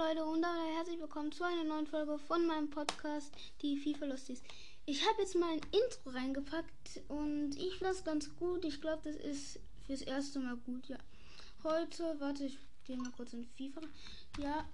Leute 0.00 0.24
und 0.24 0.46
herzlich 0.76 0.98
willkommen 0.98 1.30
zu 1.30 1.44
einer 1.44 1.62
neuen 1.62 1.86
Folge 1.86 2.18
von 2.18 2.46
meinem 2.46 2.70
Podcast, 2.70 3.34
die 3.60 3.76
FIFA 3.76 4.06
Lusties. 4.06 4.42
Ich 4.86 5.06
habe 5.06 5.20
jetzt 5.20 5.34
mal 5.34 5.50
ein 5.50 5.60
Intro 5.72 6.08
reingepackt 6.08 7.02
und 7.08 7.50
ich 7.56 7.74
finde 7.74 7.92
das 7.92 8.02
ganz 8.02 8.34
gut. 8.36 8.64
Ich 8.64 8.80
glaube, 8.80 9.02
das 9.04 9.16
ist 9.16 9.60
fürs 9.86 10.00
erste 10.00 10.38
Mal 10.38 10.56
gut, 10.56 10.88
ja. 10.88 10.96
Heute, 11.64 12.18
warte, 12.18 12.46
ich 12.46 12.56
gehe 12.84 12.96
mal 12.96 13.10
kurz 13.10 13.34
in 13.34 13.44
FIFA. 13.44 13.82
Ja, 14.38 14.66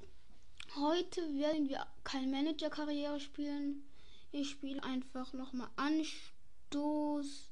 heute 0.76 1.22
werden 1.34 1.68
wir 1.68 1.84
keine 2.04 2.28
Manager-Karriere 2.28 3.18
spielen. 3.18 3.82
Ich 4.30 4.50
spiele 4.50 4.80
einfach 4.84 5.32
nochmal 5.32 5.70
Anstoß 5.74 7.50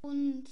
und 0.00 0.48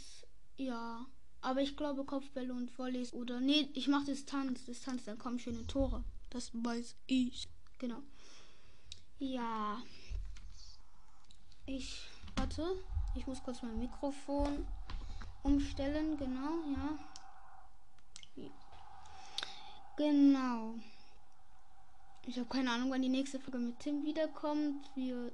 ja. 0.59 1.07
Aber 1.41 1.61
ich 1.61 1.77
glaube 1.77 2.05
Kopfbälle 2.05 2.53
und 2.53 2.77
Volleys 2.77 3.13
oder 3.13 3.41
nee, 3.41 3.69
ich 3.75 3.89
mache 3.89 4.07
Distanz, 4.07 4.65
Distanz, 4.65 5.05
dann 5.05 5.19
kommen 5.19 5.39
schöne 5.39 5.67
Tore. 5.67 6.03
Das 6.31 6.51
weiß 6.53 6.97
ich. 7.07 7.49
Genau. 7.79 7.99
Ja. 9.19 9.83
Ich 11.67 12.09
warte, 12.37 12.77
ich 13.15 13.27
muss 13.27 13.43
kurz 13.43 13.63
mein 13.63 13.79
Mikrofon 13.79 14.67
umstellen, 15.43 16.17
genau, 16.17 16.59
ja. 16.75 16.99
Genau. 19.97 20.75
Ich 22.27 22.37
habe 22.39 22.49
keine 22.49 22.71
Ahnung, 22.71 22.91
wann 22.91 23.03
die 23.03 23.09
nächste 23.09 23.41
Folge 23.41 23.59
mit 23.59 23.79
Tim 23.79 24.05
wiederkommt. 24.05 24.91
Wir 24.95 25.33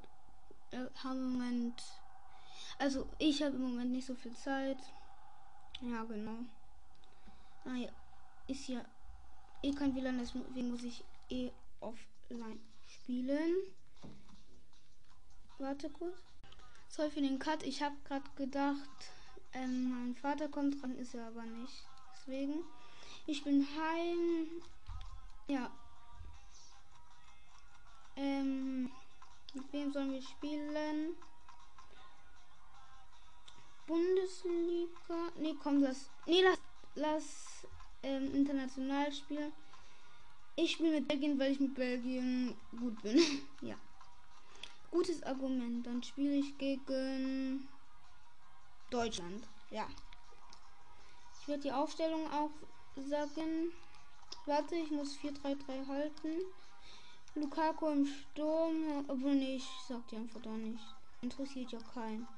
äh, 0.70 0.86
haben 1.02 1.18
im 1.18 1.32
Moment 1.32 1.82
also 2.78 3.08
ich 3.18 3.42
habe 3.42 3.56
im 3.56 3.62
Moment 3.62 3.92
nicht 3.92 4.06
so 4.06 4.14
viel 4.14 4.34
Zeit. 4.34 4.78
Ja, 5.82 6.04
genau. 6.04 6.38
Ah 7.64 7.74
ja, 7.74 7.88
ist 8.46 8.68
ja 8.68 8.84
eh 9.62 9.72
kein 9.72 9.94
WLAN, 9.96 10.18
deswegen 10.18 10.70
muss 10.70 10.84
ich 10.84 11.04
eh 11.28 11.50
offline 11.80 12.60
spielen. 12.86 13.52
Warte 15.58 15.90
kurz. 15.90 16.22
Sorry 16.88 17.10
für 17.10 17.20
den 17.20 17.38
Cut. 17.40 17.64
Ich 17.64 17.82
habe 17.82 17.96
gerade 18.04 18.30
gedacht, 18.36 19.10
ähm, 19.54 19.90
mein 19.90 20.14
Vater 20.14 20.48
kommt 20.48 20.80
dran, 20.80 20.96
ist 20.96 21.14
er 21.14 21.26
aber 21.26 21.44
nicht. 21.44 21.84
Deswegen. 22.14 22.62
Ich 23.26 23.42
bin 23.42 23.66
heim. 23.76 24.62
Ja. 25.48 25.70
Ähm, 28.16 28.90
mit 29.54 29.72
wem 29.72 29.92
sollen 29.92 30.12
wir 30.12 30.22
spielen? 30.22 31.16
Bundesliga. 33.86 35.32
Nee, 35.38 35.54
komm, 35.62 35.82
lass. 35.82 36.10
Nee, 36.26 36.42
lass, 36.42 36.58
lass 36.94 37.66
ähm, 38.02 38.34
international 38.34 39.12
spielen. 39.12 39.52
Ich 40.56 40.72
spiele 40.72 41.00
mit 41.00 41.08
Belgien, 41.08 41.38
weil 41.38 41.52
ich 41.52 41.60
mit 41.60 41.74
Belgien 41.74 42.54
gut 42.78 43.00
bin. 43.02 43.18
ja. 43.62 43.74
Gutes 44.90 45.22
Argument. 45.22 45.86
Dann 45.86 46.02
spiele 46.02 46.34
ich 46.34 46.56
gegen 46.58 47.66
Deutschland. 48.90 49.48
Ja. 49.70 49.86
Ich 51.40 51.48
werde 51.48 51.62
die 51.62 51.72
Aufstellung 51.72 52.30
auch 52.30 52.50
sagen. 52.96 53.72
Warte, 54.46 54.76
ich 54.76 54.90
muss 54.90 55.16
4-3-3 55.18 55.86
halten. 55.86 56.40
Lukaku 57.34 57.88
im 57.88 58.06
Sturm. 58.06 59.04
Obwohl, 59.08 59.34
nee, 59.34 59.56
ich 59.56 59.68
sag 59.88 60.06
die 60.08 60.16
einfach 60.16 60.42
da 60.42 60.50
nicht. 60.50 60.82
Interessiert 61.22 61.72
ja 61.72 61.78
keinen 61.94 62.28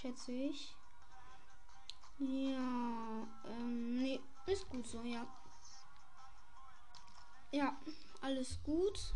schätze 0.00 0.32
ich. 0.32 0.74
Ja, 2.18 3.26
ähm, 3.44 3.96
nee, 3.96 4.20
ist 4.46 4.68
gut 4.68 4.86
so, 4.86 5.02
ja. 5.02 5.26
Ja, 7.52 7.76
alles 8.20 8.58
gut. 8.62 9.14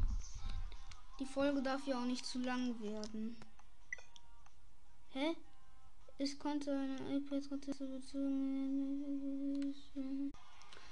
Die 1.19 1.27
Folge 1.27 1.63
darf 1.63 1.87
ja 1.87 1.99
auch 1.99 2.07
nicht 2.07 2.25
zu 2.25 2.39
lang 2.39 2.81
werden. 2.81 3.37
Hä? 5.11 5.37
Ich 6.19 6.39
konnte 6.39 6.71
eine 6.71 7.17
ip 7.17 7.29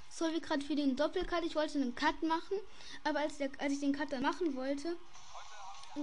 So 0.09 0.25
wie 0.33 0.41
gerade 0.41 0.65
für 0.65 0.75
den 0.75 0.95
Doppelcut. 0.95 1.43
Ich 1.43 1.55
wollte 1.55 1.79
einen 1.79 1.95
Cut 1.95 2.21
machen, 2.23 2.57
aber 3.03 3.19
als, 3.19 3.37
der, 3.37 3.49
als 3.59 3.73
ich 3.73 3.79
den 3.79 3.93
Cut 3.93 4.11
dann 4.11 4.23
machen 4.23 4.55
wollte, 4.55 4.97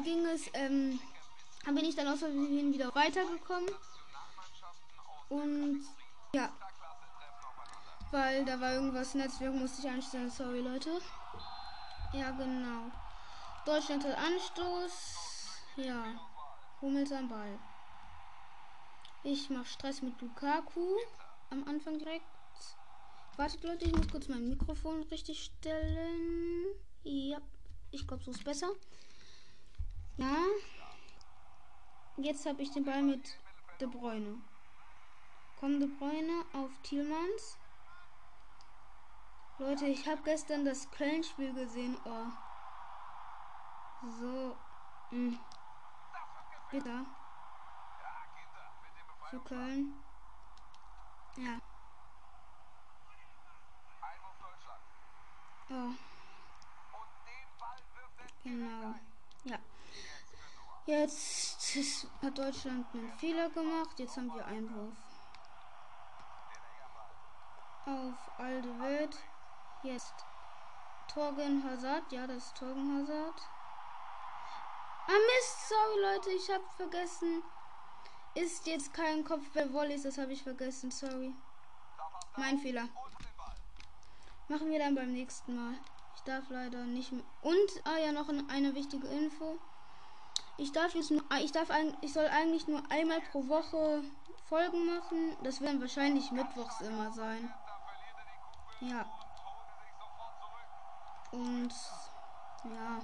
ging 0.05 0.25
es 0.27 0.49
ähm, 0.55 1.01
dann 1.67 1.75
bin 1.75 1.85
ich 1.85 1.97
dann 1.97 2.07
aus 2.07 2.21
Versehen 2.21 2.73
wieder 2.73 2.95
weitergekommen. 2.95 3.69
Und 5.29 5.85
ja. 6.33 6.49
Weil 8.13 8.45
da 8.45 8.61
war 8.61 8.73
irgendwas 8.73 9.15
Netzwerk, 9.15 9.53
musste 9.53 9.83
ich 9.83 9.89
einstellen. 9.93 10.31
Sorry, 10.31 10.61
Leute. 10.61 11.01
Ja, 12.13 12.31
genau. 12.31 12.93
Deutschland 13.65 14.05
hat 14.05 14.17
Anstoß. 14.17 14.93
Ja. 15.77 16.05
Hummels 16.81 17.11
am 17.11 17.29
Ball. 17.29 17.59
Ich 19.25 19.51
mache 19.51 19.67
Stress 19.67 20.03
mit 20.03 20.21
Lukaku. 20.21 20.97
Am 21.51 21.67
Anfang 21.67 21.99
direkt. 21.99 22.25
Wartet, 23.37 23.65
Leute, 23.65 23.87
ich 23.87 23.93
muss 23.93 24.09
kurz 24.09 24.29
mein 24.29 24.49
Mikrofon 24.49 25.03
richtig 25.11 25.45
stellen. 25.45 26.67
Ja, 27.03 27.39
ich 27.91 28.07
glaube, 28.07 28.23
so 28.23 28.31
ist 28.31 28.45
besser. 28.45 28.69
Ja. 30.17 30.45
Jetzt 32.19 32.47
habe 32.47 32.63
ich 32.63 32.71
den 32.71 32.85
Ball 32.85 33.03
mit 33.03 33.39
De 33.79 33.87
Bruyne. 33.87 34.41
Komm 35.61 35.79
De 35.81 35.89
Bruyne 35.89 36.45
auf 36.55 36.71
Thielmanns. 36.83 37.59
Leute, 39.59 39.87
ich 39.87 40.09
habe 40.09 40.23
gestern 40.23 40.65
das 40.65 40.91
Köln-Spiel 40.91 41.53
gesehen. 41.53 41.97
Oh. 42.05 42.27
So. 44.21 44.57
Hm. 45.11 45.39
Bitte. 46.71 47.07
Für 49.31 49.41
Köln. 49.41 49.95
Ja. 51.37 51.59
Oh. 55.69 55.91
Genau. 58.43 58.95
Ja. 59.45 59.59
Jetzt 60.87 61.77
hat 62.23 62.39
Deutschland 62.39 62.87
einen 62.95 63.13
Fehler 63.19 63.49
gemacht. 63.51 63.99
Jetzt 63.99 64.17
haben 64.17 64.33
wir 64.33 64.47
Einwurf. 64.47 64.97
Auf 67.87 68.39
alte 68.39 68.79
Welt. 68.81 69.17
Jetzt 69.83 70.15
Torgen 71.13 71.65
Hazard. 71.65 72.13
Ja, 72.13 72.29
das 72.29 72.47
ist 72.47 72.57
Torgen 72.57 72.99
Hazard. 72.99 73.35
Ah 75.09 75.13
Mist, 75.13 75.69
sorry 75.69 76.01
Leute, 76.03 76.31
ich 76.31 76.49
habe 76.51 76.65
vergessen. 76.77 77.43
Ist 78.35 78.67
jetzt 78.67 78.93
kein 78.93 79.25
Kopfball 79.25 79.73
Volleys, 79.73 80.03
das 80.03 80.19
habe 80.19 80.33
ich 80.33 80.43
vergessen, 80.43 80.91
sorry. 80.91 81.35
Mein 82.37 82.59
Fehler. 82.59 82.89
Machen 84.49 84.71
wir 84.71 84.79
dann 84.79 84.95
beim 84.95 85.13
nächsten 85.13 85.57
Mal. 85.57 85.75
Ich 86.15 86.23
darf 86.23 86.45
leider 86.49 86.85
nicht 86.85 87.11
mehr. 87.11 87.25
Und, 87.43 87.71
ah 87.85 87.99
ja, 87.99 88.13
noch 88.13 88.29
eine 88.29 88.75
wichtige 88.75 89.09
Info. 89.09 89.59
Ich 90.59 90.73
darf 90.73 90.95
jetzt 90.95 91.11
nur, 91.11 91.23
ich 91.43 91.53
darf 91.53 91.69
ich 92.01 92.13
soll 92.13 92.27
eigentlich 92.27 92.67
nur 92.67 92.83
einmal 92.91 93.21
pro 93.21 93.47
Woche 93.49 94.03
Folgen 94.49 94.87
machen. 94.87 95.37
Das 95.43 95.61
werden 95.61 95.81
wahrscheinlich 95.81 96.31
mittwochs 96.31 96.81
immer 96.81 97.13
sein. 97.13 97.53
Ja. 98.81 99.05
Und 101.33 101.75
ja. 102.65 103.01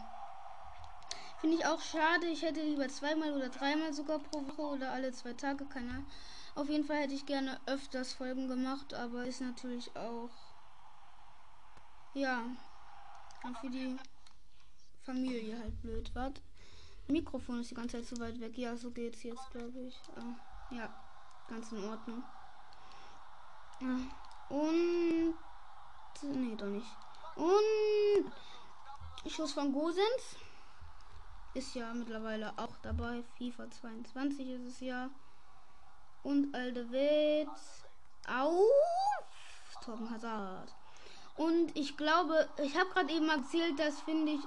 Finde 1.41 1.57
ich 1.57 1.67
auch 1.67 1.81
schade. 1.81 2.27
Ich 2.29 2.43
hätte 2.43 2.63
lieber 2.63 2.89
zweimal 2.89 3.33
oder 3.33 3.49
dreimal 3.49 3.93
sogar 3.93 4.21
pro 4.21 4.47
Woche 4.47 4.63
oder 4.63 4.93
alle 4.93 5.13
zwei 5.13 5.33
Tage, 5.33 5.67
keine 5.67 6.05
Auf 6.55 6.69
jeden 6.69 6.85
Fall 6.85 6.99
hätte 6.99 7.15
ich 7.15 7.27
gerne 7.27 7.61
öfters 7.67 8.13
Folgen 8.13 8.47
gemacht, 8.47 8.95
aber 8.95 9.25
ist 9.25 9.41
natürlich 9.41 9.95
auch 9.97 10.31
ja 12.15 12.45
für 13.61 13.71
die 13.71 13.97
Familie 15.03 15.59
halt 15.59 15.81
blöd, 15.83 16.11
was? 16.15 16.35
Mikrofon 17.09 17.61
ist 17.61 17.71
die 17.71 17.75
ganze 17.75 17.99
Zeit 17.99 18.07
zu 18.07 18.21
weit 18.21 18.41
weg. 18.41 18.57
Ja, 18.57 18.77
so 18.77 18.91
geht's 18.91 19.23
jetzt, 19.23 19.51
glaube 19.51 19.79
ich. 19.81 19.95
Äh, 20.17 20.77
ja, 20.77 20.95
ganz 21.49 21.73
in 21.73 21.85
Ordnung. 21.85 22.23
Äh, 23.81 24.55
und. 24.55 25.35
Nee, 26.23 26.57
doch 26.57 26.67
nicht. 26.67 26.87
Und. 27.37 28.33
Schuss 29.31 29.53
von 29.53 29.73
Gosens. 29.73 30.37
Ist 31.55 31.75
ja 31.75 31.93
mittlerweile 31.93 32.53
auch 32.57 32.77
dabei. 32.83 33.23
FIFA 33.37 33.71
22 33.71 34.49
ist 34.49 34.67
es 34.67 34.81
ja. 34.81 35.11
Und 36.23 36.55
Aldewit. 36.55 37.49
Auf. 38.29 38.71
Torben 39.85 40.11
Hazard. 40.11 40.73
Und 41.37 41.77
ich 41.77 41.97
glaube, 41.97 42.49
ich 42.63 42.79
habe 42.79 42.91
gerade 42.91 43.13
eben 43.13 43.29
erzählt, 43.29 43.79
das 43.79 44.01
finde 44.03 44.33
ich 44.33 44.41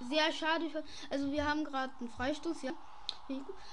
sehr 0.00 0.32
schade. 0.32 0.66
Also 1.10 1.30
wir 1.32 1.46
haben 1.46 1.64
gerade 1.64 1.92
einen 2.00 2.10
Freistoß, 2.10 2.62
ja. 2.62 2.72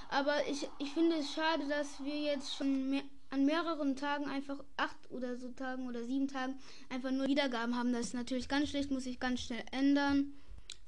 Aber 0.10 0.48
ich, 0.48 0.70
ich 0.80 0.94
finde 0.94 1.18
es 1.18 1.34
schade, 1.34 1.68
dass 1.68 2.04
wir 2.04 2.20
jetzt 2.20 2.56
schon 2.56 2.90
mehr, 2.90 3.04
an 3.32 3.46
mehreren 3.46 3.96
Tagen 3.96 4.26
einfach 4.30 4.60
acht 4.78 5.10
oder 5.10 5.38
so 5.38 5.50
Tagen 5.50 5.88
oder 5.88 6.04
sieben 6.04 6.28
Tagen 6.28 6.60
einfach 6.90 7.12
nur 7.12 7.28
Wiedergaben 7.28 7.78
haben. 7.78 7.94
Das 7.94 8.08
ist 8.08 8.14
natürlich 8.14 8.50
ganz 8.50 8.70
schlecht, 8.70 8.92
muss 8.92 9.06
ich 9.06 9.20
ganz 9.20 9.42
schnell 9.42 9.64
ändern. 9.72 10.34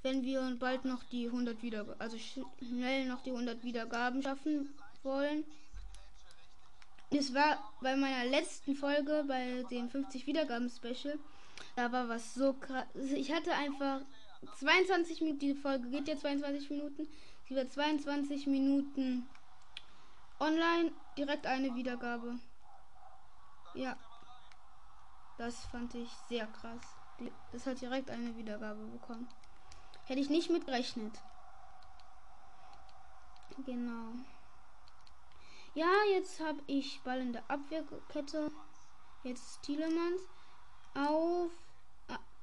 Wenn 0.02 0.24
wir 0.24 0.58
bald 0.60 0.84
noch 0.84 1.04
die 1.06 1.28
100 1.28 1.64
Wiedergaben, 1.64 2.00
also 2.02 2.18
schnell 2.18 3.06
noch 3.06 3.24
die 3.24 3.32
100 3.32 3.64
Wiedergaben 3.64 4.22
schaffen 4.22 4.74
wollen. 5.04 5.46
Es 7.12 7.34
war 7.34 7.72
bei 7.82 7.96
meiner 7.96 8.26
letzten 8.26 8.76
Folge, 8.76 9.24
bei 9.28 9.64
dem 9.72 9.90
50 9.90 10.28
Wiedergaben 10.28 10.70
Special, 10.70 11.18
da 11.76 11.92
war 11.92 12.10
was 12.10 12.34
so 12.34 12.54
krass. 12.54 12.86
Ich 13.16 13.32
hatte 13.32 13.54
einfach 13.54 14.02
22 14.60 15.22
Minuten, 15.22 15.40
die 15.40 15.56
Folge 15.56 15.90
geht 15.90 16.08
ja 16.08 16.18
22 16.18 16.70
Minuten. 16.70 17.08
Sie 17.48 17.56
wird 17.56 17.72
22 17.72 18.48
Minuten 18.48 19.28
online, 20.40 20.92
direkt 21.18 21.46
eine 21.46 21.76
Wiedergabe. 21.76 22.40
Ja. 23.74 23.98
Das 25.38 25.66
fand 25.66 25.96
ich 25.96 26.10
sehr 26.30 26.46
krass. 26.48 26.82
Es 27.52 27.66
hat 27.66 27.82
direkt 27.82 28.10
eine 28.10 28.36
Wiedergabe 28.38 28.86
bekommen. 28.86 29.28
Hätte 30.06 30.20
ich 30.20 30.30
nicht 30.30 30.50
mit 30.50 30.66
gerechnet. 30.66 31.20
Genau. 33.66 34.14
Ja, 35.74 35.92
jetzt 36.12 36.40
habe 36.40 36.62
ich 36.68 37.02
Ball 37.02 37.20
in 37.20 37.34
der 37.34 37.44
Abwehrkette. 37.50 38.52
Jetzt 39.24 39.62
Tielemans 39.64 40.22
auf 40.94 41.52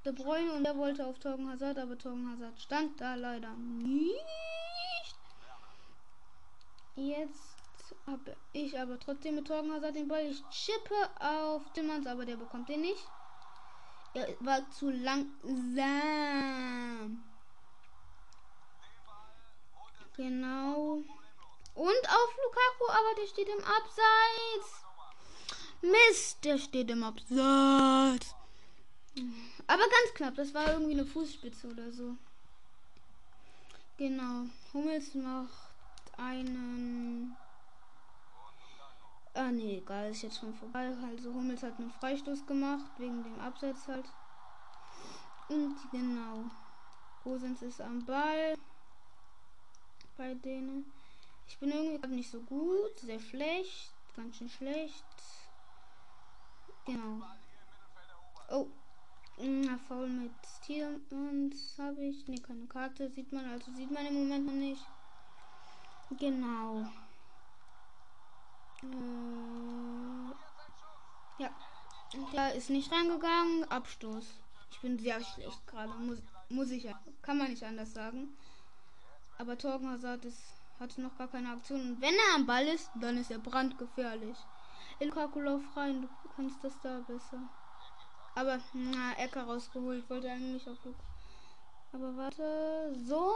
De 0.04 0.12
Bruyne 0.12 0.52
und 0.54 0.64
er 0.64 0.76
wollte 0.78 1.06
auf 1.06 1.18
Torgen 1.18 1.50
Hazard, 1.50 1.78
aber 1.78 1.98
Torgen 1.98 2.30
Hazard 2.30 2.58
stand 2.58 2.98
da 3.00 3.14
leider 3.16 3.50
nicht. 3.50 4.24
Jetzt 6.96 7.94
habe 8.06 8.34
ich 8.52 8.78
aber 8.78 8.98
trotzdem 8.98 9.34
mit 9.34 9.46
Torgen 9.46 9.70
Hazard 9.72 9.94
den 9.94 10.08
Ball. 10.08 10.24
Ich 10.24 10.42
chippe 10.48 10.94
auf 11.18 11.62
Tillmans, 11.74 12.06
aber 12.06 12.24
der 12.24 12.36
bekommt 12.36 12.70
den 12.70 12.80
nicht. 12.80 13.06
Er 14.14 14.26
war 14.40 14.68
zu 14.70 14.90
langsam. 14.90 15.30
Genau. 20.16 21.02
Und 21.74 22.08
auf 22.08 22.36
Lukaku, 22.44 22.88
aber 22.88 23.14
der 23.20 23.26
steht 23.26 23.48
im 23.48 23.64
Abseits. 23.64 24.84
Mist, 25.82 26.44
der 26.44 26.58
steht 26.58 26.90
im 26.90 27.04
Abseits. 27.04 28.34
Aber 29.66 29.82
ganz 29.82 30.14
knapp, 30.14 30.34
das 30.34 30.54
war 30.54 30.72
irgendwie 30.72 30.92
eine 30.92 31.04
Fußspitze 31.04 31.68
oder 31.68 31.90
so. 31.92 32.16
Genau. 33.96 34.46
Hummels 34.72 35.14
macht 35.14 35.72
einen. 36.16 37.36
Ah 39.34 39.50
nee, 39.50 39.78
egal, 39.78 40.10
ist 40.10 40.22
jetzt 40.22 40.38
schon 40.38 40.54
vorbei. 40.54 40.92
Also 41.02 41.32
Hummels 41.32 41.62
hat 41.62 41.78
einen 41.78 41.90
Freistoß 41.92 42.46
gemacht, 42.46 42.90
wegen 42.98 43.22
dem 43.22 43.38
Abseits 43.40 43.86
halt. 43.88 44.06
Und 45.48 45.76
genau. 45.90 46.44
Gosens 47.22 47.62
ist 47.62 47.80
am 47.80 48.04
Ball. 48.04 48.54
Bei 50.16 50.34
denen. 50.34 50.92
Ich 51.46 51.58
bin 51.58 51.70
irgendwie 51.70 52.16
nicht 52.16 52.30
so 52.30 52.40
gut, 52.40 52.98
sehr 53.00 53.20
schlecht, 53.20 53.92
ganz 54.14 54.36
schön 54.36 54.48
schlecht. 54.48 55.04
Genau. 56.86 57.22
Oh. 58.48 58.68
Faul 59.88 60.08
mit 60.08 60.32
Tier 60.64 61.00
und 61.10 61.54
habe 61.78 62.04
ich. 62.04 62.26
Ne, 62.28 62.40
keine 62.40 62.66
Karte 62.66 63.10
sieht 63.10 63.32
man, 63.32 63.44
also 63.44 63.72
sieht 63.72 63.90
man 63.90 64.06
im 64.06 64.14
Moment 64.14 64.46
noch 64.46 64.52
nicht. 64.52 64.84
Genau. 66.18 66.86
Äh, 68.82 70.32
ja. 71.42 71.50
Der 72.32 72.54
ist 72.54 72.70
nicht 72.70 72.90
reingegangen. 72.92 73.64
Abstoß. 73.70 74.24
Ich 74.70 74.80
bin 74.80 74.98
sehr 74.98 75.22
schlecht 75.22 75.66
gerade. 75.66 75.92
Muss, 75.94 76.18
muss 76.48 76.70
ich 76.70 76.84
ja. 76.84 77.00
Kann 77.22 77.38
man 77.38 77.50
nicht 77.50 77.62
anders 77.62 77.92
sagen. 77.92 78.34
Aber 79.38 79.56
Torgen 79.56 79.88
Hazard 79.88 80.24
ist 80.24 80.60
hatte 80.80 81.02
noch 81.02 81.16
gar 81.16 81.28
keine 81.28 81.50
Aktion. 81.52 81.80
Und 81.80 82.00
wenn 82.00 82.14
er 82.14 82.36
am 82.36 82.46
Ball 82.46 82.66
ist, 82.66 82.90
dann 82.94 83.18
ist 83.18 83.30
er 83.30 83.38
brandgefährlich. 83.38 84.36
Lukaku 84.98 85.40
lauf 85.40 85.62
rein, 85.76 86.02
du 86.02 86.08
kannst 86.34 86.62
das 86.64 86.72
da 86.82 87.00
besser. 87.00 87.38
Aber, 88.34 88.60
na, 88.72 89.12
Ecke 89.18 89.40
rausgeholt, 89.40 90.08
wollte 90.08 90.30
eigentlich 90.30 90.68
auf 90.68 90.82
Luke. 90.84 90.98
Aber 91.92 92.16
warte, 92.16 92.94
so. 93.06 93.34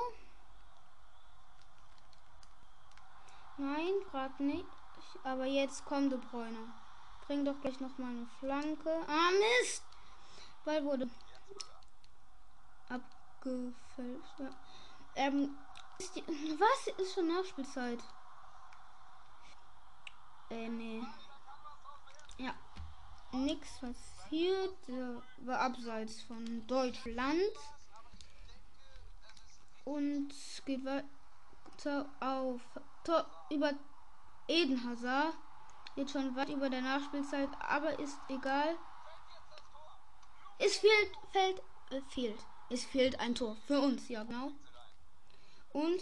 Nein, 3.58 3.92
gerade 4.10 4.42
nicht. 4.42 4.66
Aber 5.22 5.44
jetzt 5.44 5.84
kommt 5.84 6.12
De 6.12 6.18
Bräune. 6.18 6.72
Bring 7.26 7.44
doch 7.44 7.60
gleich 7.60 7.80
noch 7.80 7.96
mal 7.98 8.10
eine 8.10 8.26
Flanke. 8.38 9.00
Ah, 9.06 9.30
Mist! 9.30 9.82
Ball 10.64 10.84
wurde 10.84 11.08
abgefälscht. 12.88 14.38
Ja. 14.38 14.50
Ähm, 15.16 15.56
ist 15.98 16.14
die, 16.16 16.24
was 16.26 16.94
ist 16.98 17.14
schon 17.14 17.28
Nachspielzeit? 17.28 18.00
Äh, 20.50 20.68
nee. 20.68 21.02
Ja. 22.38 22.54
Nix 23.32 23.78
passiert. 24.34 24.74
Der 24.88 25.22
war 25.46 25.60
abseits 25.60 26.22
von 26.22 26.66
Deutschland. 26.66 27.40
Und 29.84 30.32
geht 30.64 30.84
weiter 30.84 32.06
auf 32.20 32.60
Tor 33.04 33.26
über 33.50 33.72
Eden 34.48 34.82
Hazard. 34.84 35.34
Jetzt 35.96 36.12
schon 36.12 36.34
weit 36.34 36.48
über 36.48 36.70
der 36.70 36.80
Nachspielzeit, 36.80 37.50
aber 37.60 37.98
ist 38.00 38.18
egal. 38.28 38.76
Es 40.58 40.76
fehlt, 40.76 41.12
fällt, 41.30 41.62
äh, 41.90 42.00
fehlt. 42.08 42.38
Es 42.70 42.84
fehlt 42.84 43.20
ein 43.20 43.34
Tor 43.34 43.56
für 43.66 43.78
uns, 43.78 44.08
ja 44.08 44.24
genau. 44.24 44.50
Und? 45.72 46.00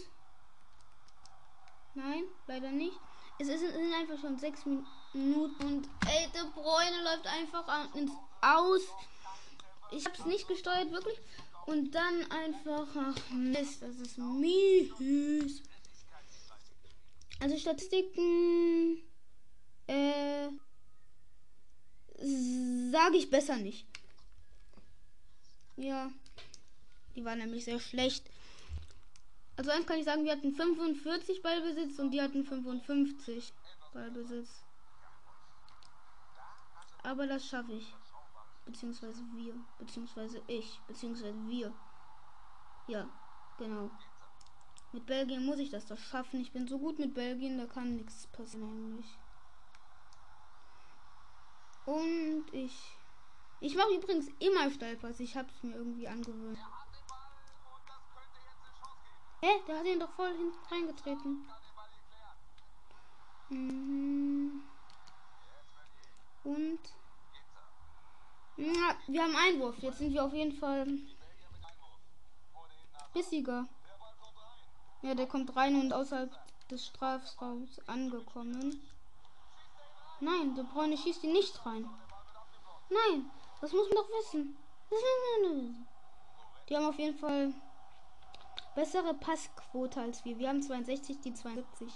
Nein, 1.94 2.22
leider 2.46 2.70
nicht. 2.70 2.98
Es 3.38 3.48
sind 3.48 3.94
einfach 3.94 4.18
schon 4.18 4.38
sechs 4.38 4.64
Minuten 4.64 4.86
und 5.14 5.88
ey, 6.06 6.28
der 6.34 6.44
Bräune 6.54 7.02
läuft 7.04 7.26
einfach 7.26 7.94
ins 7.94 8.12
Aus. 8.40 8.82
Ich 9.90 10.06
hab's 10.06 10.24
nicht 10.24 10.48
gesteuert, 10.48 10.90
wirklich. 10.90 11.18
Und 11.66 11.92
dann 11.92 12.30
einfach, 12.30 12.88
ach 12.96 13.30
Mist, 13.30 13.82
das 13.82 13.96
ist 13.96 14.18
mies. 14.18 15.62
Also 17.40 17.58
Statistiken, 17.58 19.02
äh, 19.86 20.48
sage 22.90 23.16
ich 23.16 23.30
besser 23.30 23.56
nicht. 23.56 23.86
Ja, 25.76 26.10
die 27.16 27.24
war 27.24 27.36
nämlich 27.36 27.64
sehr 27.64 27.80
schlecht. 27.80 28.30
Also 29.56 29.70
eins 29.70 29.86
kann 29.86 29.98
ich 29.98 30.04
sagen, 30.04 30.24
wir 30.24 30.32
hatten 30.32 30.54
45 30.54 31.42
Ballbesitz 31.42 31.98
und 31.98 32.10
die 32.12 32.22
hatten 32.22 32.44
55 32.44 33.52
Ballbesitz. 33.92 34.48
Aber 37.02 37.26
das 37.26 37.46
schaffe 37.46 37.72
ich. 37.72 37.94
Beziehungsweise 38.64 39.22
wir. 39.34 39.54
Beziehungsweise 39.78 40.42
ich. 40.46 40.80
Beziehungsweise 40.86 41.34
wir. 41.48 41.72
Ja, 42.86 43.08
genau. 43.58 43.90
Mit 44.92 45.06
Belgien 45.06 45.46
muss 45.46 45.58
ich 45.58 45.70
das 45.70 45.86
doch 45.86 45.98
schaffen. 45.98 46.40
Ich 46.40 46.52
bin 46.52 46.68
so 46.68 46.78
gut 46.78 46.98
mit 46.98 47.14
Belgien, 47.14 47.58
da 47.58 47.66
kann 47.66 47.96
nichts 47.96 48.26
passieren 48.28 48.68
eigentlich. 48.68 49.18
Und 51.86 52.44
ich. 52.52 52.96
Ich 53.60 53.76
mache 53.76 53.94
übrigens 53.94 54.28
immer 54.38 54.70
Steilpass. 54.70 55.20
Ich 55.20 55.36
habe 55.36 55.48
es 55.48 55.62
mir 55.62 55.76
irgendwie 55.76 56.06
angewöhnt. 56.06 56.58
Hä? 59.40 59.48
Der 59.66 59.78
hat 59.78 59.86
ihn 59.86 59.98
doch 60.00 60.12
voll 60.12 60.36
hinten 60.36 60.58
reingetreten. 60.70 61.48
Mhm. 63.48 64.51
Und. 66.44 66.80
Ja, 68.56 68.96
wir 69.06 69.22
haben 69.22 69.36
Einwurf. 69.36 69.78
Jetzt 69.78 69.98
sind 69.98 70.12
wir 70.12 70.24
auf 70.24 70.32
jeden 70.32 70.52
Fall 70.52 70.86
bissiger. 73.12 73.66
Ja, 75.02 75.14
der 75.14 75.26
kommt 75.26 75.54
rein 75.56 75.74
und 75.80 75.92
außerhalb 75.92 76.30
des 76.68 76.86
Strafraums 76.86 77.80
angekommen. 77.88 78.80
Nein, 80.20 80.54
der 80.54 80.62
Bräune 80.62 80.96
schießt 80.96 81.24
ihn 81.24 81.32
nicht 81.32 81.66
rein. 81.66 81.88
Nein, 82.88 83.30
das 83.60 83.72
muss 83.72 83.88
man 83.88 83.96
doch 83.96 84.08
wissen. 84.10 84.56
Die 86.68 86.76
haben 86.76 86.86
auf 86.86 86.98
jeden 86.98 87.18
Fall 87.18 87.52
bessere 88.74 89.14
Passquote 89.14 90.00
als 90.00 90.24
wir. 90.24 90.38
Wir 90.38 90.48
haben 90.48 90.62
62, 90.62 91.20
die 91.20 91.34
72. 91.34 91.92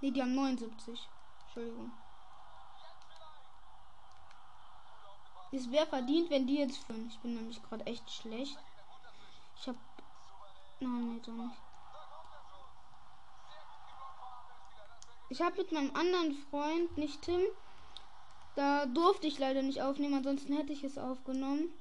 Ne, 0.00 0.10
die 0.10 0.20
haben 0.20 0.34
79. 0.34 1.08
Entschuldigung. 1.44 1.92
Es 5.52 5.70
wäre 5.70 5.86
verdient, 5.86 6.30
wenn 6.30 6.46
die 6.46 6.58
jetzt 6.58 6.84
führen. 6.84 7.08
Ich 7.08 7.18
bin 7.18 7.34
nämlich 7.34 7.62
gerade 7.62 7.84
echt 7.86 8.08
schlecht. 8.10 8.58
Ich 9.58 9.66
habe. 9.66 9.78
Nein, 10.80 11.14
nee, 11.14 11.20
doch 11.24 11.32
nicht. 11.32 11.56
Ich 15.28 15.40
habe 15.40 15.58
mit 15.58 15.70
meinem 15.70 15.94
anderen 15.94 16.34
Freund, 16.50 16.98
nicht 16.98 17.22
Tim, 17.22 17.40
da 18.56 18.86
durfte 18.86 19.28
ich 19.28 19.38
leider 19.38 19.62
nicht 19.62 19.80
aufnehmen, 19.80 20.14
ansonsten 20.14 20.56
hätte 20.56 20.72
ich 20.72 20.82
es 20.82 20.98
aufgenommen. 20.98 21.72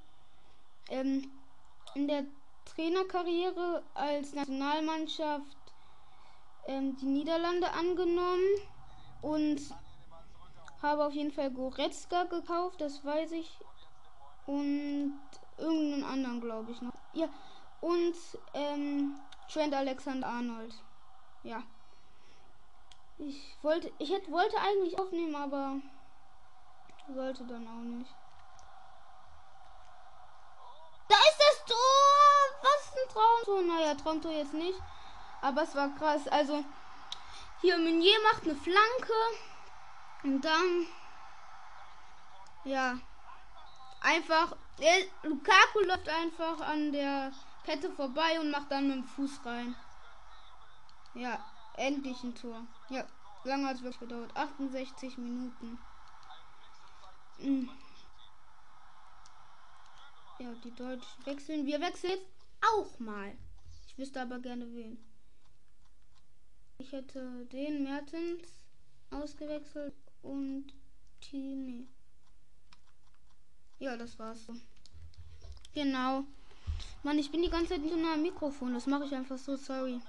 Ähm, 0.90 1.32
in 1.96 2.08
der 2.08 2.26
Trainerkarriere 2.66 3.84
als 3.96 4.34
Nationalmannschaft 4.34 5.58
ähm, 6.68 6.96
die 6.98 7.08
Niederlande 7.08 7.72
angenommen 7.74 8.46
und 9.22 9.60
habe 10.82 11.06
auf 11.06 11.14
jeden 11.14 11.32
Fall 11.32 11.52
Goretzka 11.52 12.24
gekauft, 12.24 12.82
das 12.82 13.04
weiß 13.04 13.32
ich. 13.34 13.58
Und 14.46 15.20
irgendeinen 15.58 16.04
anderen, 16.04 16.42
glaube 16.42 16.72
ich 16.72 16.82
noch. 16.82 16.94
Ja, 17.14 17.28
und 17.82 18.16
ähm, 18.54 19.20
Trent 19.52 19.74
Alexander 19.74 20.28
Arnold. 20.28 20.74
Ja. 21.44 21.64
Ich 23.18 23.58
wollte, 23.62 23.92
ich 23.98 24.12
hätte, 24.12 24.32
wollte 24.32 24.58
eigentlich 24.60 24.98
aufnehmen, 24.98 25.36
aber 25.36 25.76
sollte 27.14 27.44
dann 27.46 27.68
auch 27.68 27.84
nicht. 27.84 28.14
Da 31.10 31.16
ist 31.16 31.40
das 31.40 31.66
Tor! 31.66 32.62
Was 32.62 32.94
ein 32.94 33.10
Traumtor! 33.10 33.62
Naja, 33.64 33.96
Traumtor 33.96 34.32
jetzt 34.32 34.54
nicht. 34.54 34.80
Aber 35.42 35.64
es 35.64 35.76
war 35.76 35.90
krass. 35.96 36.28
Also, 36.28 36.64
hier 37.62 37.78
Meunier 37.78 38.16
macht 38.32 38.44
eine 38.44 38.56
Flanke. 38.56 39.14
Und 40.24 40.42
dann. 40.42 40.88
Ja. 42.66 43.00
Einfach. 44.02 44.56
Der 44.80 45.30
Lukaku 45.30 45.80
läuft 45.82 46.08
einfach 46.08 46.62
an 46.62 46.92
der 46.92 47.34
Kette 47.66 47.92
vorbei 47.92 48.40
und 48.40 48.50
macht 48.50 48.72
dann 48.72 48.88
mit 48.88 48.98
dem 48.98 49.04
Fuß 49.04 49.46
rein. 49.46 49.76
Ja, 51.14 51.44
endlich 51.76 52.24
ein 52.24 52.34
Tor. 52.34 52.66
Ja, 52.90 53.06
lange 53.44 53.68
hat 53.68 53.76
es 53.76 53.84
wirklich 53.84 54.00
gedauert. 54.00 54.36
68 54.36 55.18
Minuten. 55.18 55.78
Mhm. 57.40 57.70
Ja, 60.40 60.54
die 60.64 60.74
Deutschen 60.74 61.26
wechseln. 61.26 61.66
Wir 61.66 61.82
wechseln 61.82 62.20
auch 62.74 62.98
mal. 63.00 63.38
Ich 63.88 63.98
wüsste 63.98 64.22
aber 64.22 64.40
gerne 64.40 64.66
wen. 64.74 64.98
Ich 66.78 66.94
hätte 66.94 67.46
den 67.48 67.84
Mertens 67.84 68.48
ausgewechselt 69.12 69.94
und 70.22 70.74
Tini. 71.22 71.88
Ja, 73.80 73.96
das 73.96 74.18
war's 74.20 74.46
so. 74.46 74.54
Genau. 75.74 76.24
Mann, 77.04 77.18
ich 77.18 77.32
bin 77.32 77.42
die 77.42 77.50
ganze 77.50 77.76
Zeit 77.76 77.82
nah 77.98 78.14
am 78.16 78.22
Mikrofon. 78.22 78.74
Das 78.74 78.88
mache 78.88 79.06
ich 79.06 79.16
einfach 79.16 79.38
so, 79.38 79.56
sorry. 79.56 80.02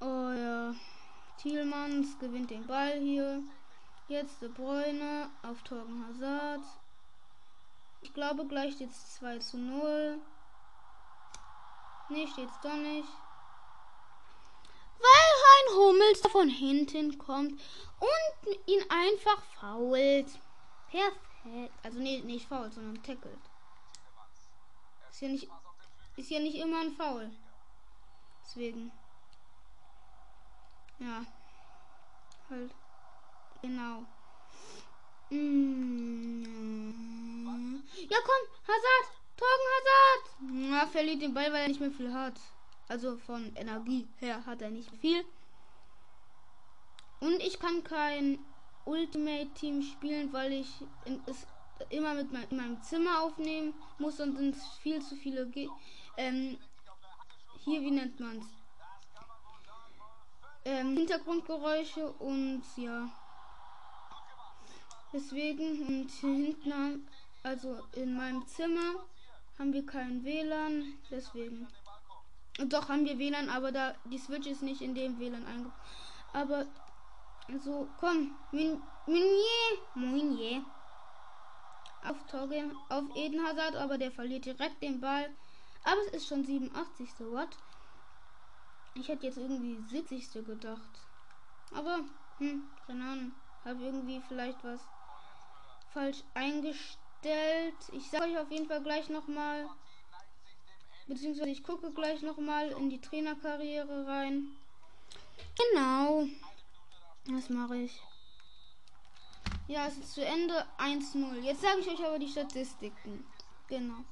Oh 0.00 0.30
ja. 0.30 0.74
Thielmanns 1.38 2.18
gewinnt 2.18 2.50
den 2.50 2.66
Ball 2.66 3.00
hier. 3.00 3.42
Jetzt 4.08 4.40
De 4.40 4.48
Bruyne 4.48 5.28
auf 5.42 5.62
Torgen 5.62 6.06
Hazard. 6.06 6.62
Ich 8.00 8.14
glaube 8.14 8.46
gleich 8.46 8.78
jetzt 8.80 9.16
2 9.16 9.38
zu 9.38 9.58
0. 9.58 10.20
Nee, 12.10 12.26
steht's 12.26 12.60
doch 12.62 12.76
nicht. 12.76 13.08
Ein 15.58 15.74
Hummels 15.76 16.20
von 16.20 16.48
hinten 16.48 17.18
kommt 17.18 17.60
und 18.00 18.58
ihn 18.66 18.84
einfach 18.88 19.42
fault. 19.60 20.26
Perfekt. 20.90 21.72
Also 21.82 21.98
nee, 21.98 22.20
nicht 22.20 22.46
fault, 22.46 22.74
sondern 22.74 23.02
tackelt. 23.02 23.38
Ist 25.10 25.22
ja 25.22 25.28
nicht, 25.28 25.48
ist 26.16 26.30
ja 26.30 26.38
nicht 26.40 26.56
immer 26.58 26.80
ein 26.80 26.92
Foul. 26.92 27.30
Deswegen. 28.44 28.92
Ja. 30.98 31.24
Halt. 32.50 32.70
Genau. 33.62 34.04
Mm. 35.30 36.68
Ja, 38.08 38.18
komm, 38.24 38.42
Hazard! 38.66 39.06
Torgen 39.36 39.68
Hazard! 39.74 40.22
Ja, 40.70 40.86
verliert 40.86 41.20
den 41.22 41.34
Ball, 41.34 41.52
weil 41.52 41.62
er 41.62 41.68
nicht 41.68 41.80
mehr 41.80 41.90
viel 41.90 42.12
hat. 42.12 42.40
Also 42.88 43.16
von 43.18 43.54
Energie 43.56 44.06
her 44.18 44.46
hat 44.46 44.62
er 44.62 44.70
nicht 44.70 44.90
viel. 45.00 45.24
Und 47.20 47.40
ich 47.42 47.58
kann 47.58 47.82
kein 47.84 48.38
Ultimate 48.84 49.48
Team 49.54 49.82
spielen, 49.82 50.32
weil 50.32 50.52
ich 50.52 50.68
in, 51.04 51.20
es 51.26 51.46
immer 51.90 52.14
mit 52.14 52.32
mein, 52.32 52.48
in 52.50 52.56
meinem 52.56 52.82
Zimmer 52.82 53.22
aufnehmen 53.22 53.74
muss 53.98 54.20
und 54.20 54.36
sind 54.36 54.56
viel 54.82 55.00
zu 55.02 55.14
viele 55.16 55.46
Ge 55.48 55.68
ähm, 56.16 56.58
hier 57.64 57.80
wie 57.82 57.92
nennt 57.92 58.18
man 58.18 58.38
es 58.38 58.46
ähm, 60.64 60.96
Hintergrundgeräusche 60.96 62.10
und 62.12 62.62
ja. 62.76 63.08
Deswegen 65.12 65.86
und 65.86 66.10
hier 66.10 66.34
hinten 66.34 67.08
also 67.42 67.78
in 67.92 68.16
meinem 68.16 68.46
Zimmer 68.46 69.06
haben 69.58 69.72
wir 69.72 69.86
kein 69.86 70.24
WLAN 70.24 70.94
deswegen. 71.10 71.68
Und 72.58 72.72
doch 72.72 72.88
haben 72.88 73.04
wir 73.04 73.18
WLAN 73.18 73.48
aber 73.48 73.72
da 73.72 73.94
die 74.04 74.18
Switch 74.18 74.46
ist 74.46 74.62
nicht 74.62 74.82
in 74.82 74.94
dem 74.94 75.18
WLAN 75.18 75.46
eingebaut 75.46 75.72
aber 76.32 76.66
so 77.56 77.88
komm 77.98 78.36
Meunier 78.52 79.78
Meunier 79.94 80.64
auf 82.04 82.26
Torgen, 82.26 82.76
auf 82.88 83.04
Eden 83.16 83.44
Hazard, 83.44 83.76
aber 83.76 83.98
der 83.98 84.12
verliert 84.12 84.44
direkt 84.44 84.82
den 84.82 85.00
Ball. 85.00 85.28
Aber 85.84 86.00
es 86.06 86.12
ist 86.12 86.28
schon 86.28 86.44
87. 86.44 87.12
So 87.14 87.32
what? 87.32 87.48
Ich 88.94 89.08
hätte 89.08 89.26
jetzt 89.26 89.38
irgendwie 89.38 89.78
70. 89.88 90.44
gedacht. 90.44 91.00
Aber, 91.72 92.00
hm, 92.38 92.68
keine 92.86 93.04
Ahnung. 93.04 93.32
Habe 93.64 93.84
irgendwie 93.84 94.20
vielleicht 94.28 94.62
was 94.64 94.80
falsch 95.92 96.22
eingestellt. 96.34 97.76
Ich 97.92 98.10
sage 98.10 98.24
euch 98.24 98.38
auf 98.38 98.50
jeden 98.50 98.66
Fall 98.66 98.82
gleich 98.82 99.08
nochmal. 99.08 99.68
Beziehungsweise 101.06 101.50
ich 101.50 101.64
gucke 101.64 101.90
gleich 101.92 102.22
nochmal 102.22 102.70
in 102.72 102.90
die 102.90 103.00
Trainerkarriere 103.00 104.06
rein. 104.06 104.48
Genau. 105.56 106.26
Das 107.28 107.50
mache 107.50 107.76
ich. 107.76 108.00
Ja, 109.66 109.86
es 109.86 109.98
ist 109.98 110.14
zu 110.14 110.24
Ende 110.24 110.64
1-0. 110.78 111.40
Jetzt 111.42 111.60
sage 111.60 111.80
ich 111.80 111.88
euch 111.88 112.04
aber 112.04 112.18
die 112.18 112.28
Statistiken. 112.28 113.24
Genau. 113.68 114.04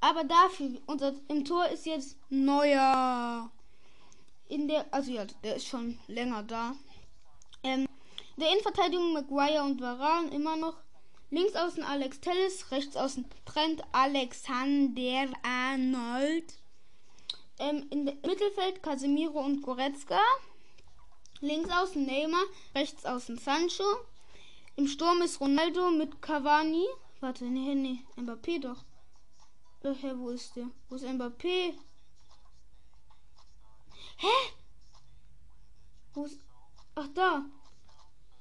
Aber 0.01 0.25
dafür, 0.25 0.71
unser 0.87 1.13
im 1.29 1.45
Tor 1.45 1.67
ist 1.67 1.85
jetzt 1.85 2.17
neuer. 2.31 3.51
In 4.49 4.69
der, 4.69 4.87
also 4.91 5.13
ja, 5.13 5.27
der 5.45 5.57
ist 5.57 5.67
schon 5.67 5.99
länger 6.09 6.43
da. 6.45 6.75
Ähm, 7.63 7.87
der 8.37 8.51
Innenverteidigung 8.53 9.13
Maguire 9.13 9.63
und 9.65 9.81
Varan 9.81 10.33
immer 10.33 10.57
noch. 10.57 10.77
Links 11.31 11.55
außen 11.55 11.85
Alex 11.85 12.21
Tellis, 12.21 12.71
rechts 12.71 12.97
außen 12.97 13.25
Trent 13.45 13.83
Alexander 13.93 15.29
Arnold. 15.43 16.55
Ähm, 17.59 17.87
in 17.91 18.05
Mittelfeld 18.05 18.83
Casemiro 18.83 19.41
und 19.41 19.63
Goretzka. 19.63 20.19
Links 21.41 21.71
außen 21.71 22.05
Neymar, 22.05 22.43
rechts 22.75 23.05
außen 23.05 23.39
Sancho. 23.39 23.85
Im 24.77 24.87
Sturm 24.87 25.23
ist 25.23 25.41
Ronaldo 25.41 25.91
mit 25.91 26.21
Cavani. 26.23 26.87
Warte, 27.21 27.45
nee, 27.45 27.75
nee, 27.75 28.05
Mbappé 28.17 28.61
doch. 28.61 28.85
Hä, 29.83 30.13
wo 30.17 30.31
ist 30.31 30.57
der? 30.57 30.71
Wo 30.89 30.97
ist 30.97 31.05
Mbappé? 31.05 31.75
Hä? 34.17 34.53
Wo 36.15 36.25
ist. 36.25 36.39
Ach, 36.95 37.09
da. 37.15 37.45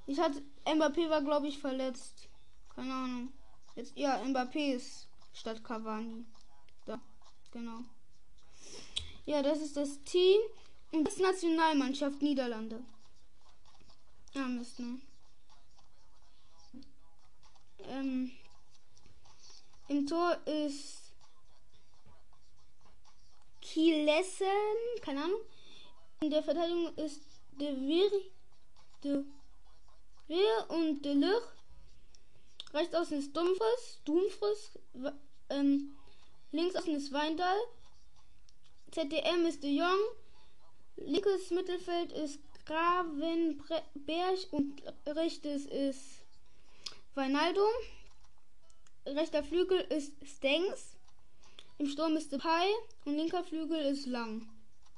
Ich 0.08 0.20
hatte. 0.20 0.42
Mbappé 0.66 1.10
war, 1.10 1.22
glaube 1.22 1.48
ich, 1.48 1.58
verletzt. 1.58 2.28
Keine 2.76 2.94
Ahnung. 2.94 3.34
Jetzt, 3.76 3.98
ja, 3.98 4.22
Mbappé 4.24 4.74
ist 4.76 5.08
statt 5.34 5.64
Cavani. 5.64 6.26
Da, 6.86 7.00
genau. 7.52 7.80
Ja, 9.26 9.42
das 9.42 9.60
ist 9.62 9.78
das 9.78 10.02
Team. 10.04 10.40
Und 10.92 11.06
das 11.06 11.18
Nationalmannschaft 11.18 12.22
Niederlande. 12.22 12.84
Ja, 14.34 14.48
Mist, 14.48 14.80
ne? 14.80 15.00
Ähm, 17.84 18.32
Im 19.88 20.06
Tor 20.08 20.38
ist 20.46 21.14
Kielessen, 23.62 24.48
keine 25.02 25.24
Ahnung. 25.24 25.42
In 26.22 26.32
der 26.32 26.44
Verteidigung 26.44 26.94
ist 26.96 27.22
De 27.52 27.76
Vir, 27.76 28.10
De 29.04 29.24
Wir 30.28 30.66
und 30.68 31.02
De 31.04 31.14
Lur. 31.14 31.42
Rechts 32.74 32.94
außen 32.94 33.18
ist 33.18 33.36
Dumpfes, 33.36 34.02
Dumpfes, 34.04 34.78
ähm, 35.50 35.96
links 36.52 36.76
außen 36.76 36.96
ist 36.96 37.14
Weindal. 37.14 37.58
ZDM 38.92 39.46
ist 39.46 39.64
De 39.64 39.72
Jong. 39.72 40.00
Linkes 40.98 41.50
Mittelfeld 41.52 42.12
ist 42.12 42.40
Gravenberg 42.66 44.40
und 44.52 44.84
rechtes 45.08 45.66
ist 45.66 46.26
Weinaldum. 47.16 47.72
Rechter 49.06 49.46
Flügel 49.46 49.80
ist 49.80 50.14
Stengs. 50.26 50.98
Im 51.78 51.88
Sturm 51.88 52.18
ist 52.18 52.34
Depay 52.34 52.68
und 53.06 53.16
linker 53.16 53.46
Flügel 53.46 53.80
ist 53.80 54.08
Lang. 54.08 54.50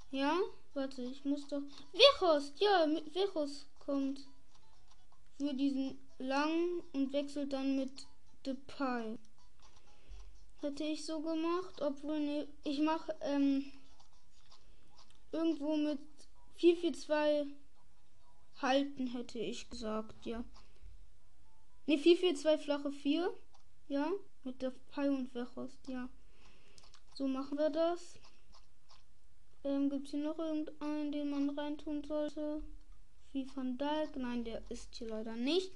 Ja? 0.09 0.39
Warte, 0.73 1.03
ich 1.03 1.23
muss 1.23 1.47
doch. 1.47 1.61
Vichos! 1.93 2.53
Ja, 2.57 2.87
Vichos 3.13 3.67
kommt 3.85 4.27
für 5.37 5.53
diesen 5.53 5.97
Lang 6.19 6.83
und 6.93 7.13
wechselt 7.13 7.53
dann 7.53 7.75
mit 7.75 8.07
Depay. 8.45 9.17
Hätte 10.61 10.83
ich 10.83 11.05
so 11.05 11.19
gemacht, 11.21 11.81
obwohl 11.81 12.19
ne, 12.19 12.47
ich 12.63 12.79
mache 12.79 13.15
ähm, 13.21 13.65
irgendwo 15.31 15.75
mit 15.75 15.99
442 16.57 17.55
halten, 18.61 19.07
hätte 19.07 19.39
ich 19.39 19.69
gesagt, 19.69 20.25
ja. 20.25 20.43
Ne, 21.87 21.97
442 21.97 22.65
flache 22.65 22.91
4. 22.91 23.33
Ja, 23.87 24.09
mit 24.43 24.61
der 24.61 24.69
Pi 24.69 25.09
und 25.09 25.33
Wechhorst, 25.33 25.87
ja. 25.87 26.07
So 27.15 27.27
machen 27.27 27.57
wir 27.57 27.69
das. 27.69 28.19
Ähm, 29.63 29.89
Gibt 29.89 30.05
es 30.05 30.11
hier 30.11 30.23
noch 30.23 30.39
irgendeinen, 30.39 31.11
den 31.11 31.29
man 31.29 31.49
reintun 31.49 32.03
sollte? 32.03 32.63
Wie 33.33 33.45
von 33.45 33.77
Dalk? 33.77 34.15
Nein, 34.15 34.43
der 34.43 34.61
ist 34.69 34.95
hier 34.95 35.07
leider 35.07 35.35
nicht. 35.35 35.71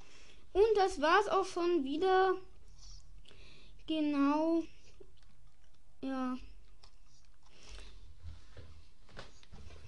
Und 0.51 0.67
das 0.75 0.99
war's 0.99 1.27
auch 1.27 1.45
schon 1.45 1.83
wieder. 1.83 2.35
Genau. 3.87 4.63
Ja. 6.01 6.37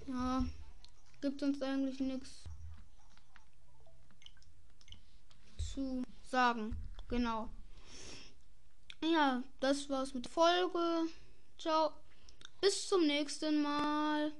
Ja. 0.08 0.46
Gibt 1.22 1.42
uns 1.44 1.62
eigentlich 1.62 2.00
nichts 2.00 2.44
zu 5.58 6.04
sagen. 6.24 6.76
Genau. 7.08 7.50
Ja, 9.04 9.44
das 9.60 9.90
war's 9.90 10.14
mit 10.14 10.28
Folge. 10.28 11.10
Ciao. 11.58 11.92
Bis 12.62 12.88
zum 12.88 13.06
nächsten 13.06 13.62
Mal. 13.62 14.32